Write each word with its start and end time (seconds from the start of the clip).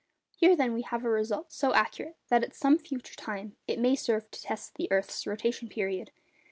Here, 0.35 0.55
then, 0.55 0.73
we 0.73 0.81
have 0.81 1.05
a 1.05 1.09
result 1.11 1.53
so 1.53 1.75
accurate, 1.75 2.17
that 2.29 2.43
at 2.43 2.55
some 2.55 2.79
future 2.79 3.15
time 3.15 3.55
it 3.67 3.77
may 3.77 3.95
serve 3.95 4.31
to 4.31 4.41
test 4.41 4.73
the 4.73 4.91
earth's 4.91 5.27
rotation 5.27 5.69
period. 5.69 6.09